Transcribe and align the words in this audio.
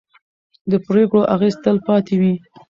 د 0.71 0.73
پرېکړو 0.87 1.21
اغېز 1.35 1.55
تل 1.63 1.77
پاتې 1.87 2.13
وي 2.21 2.33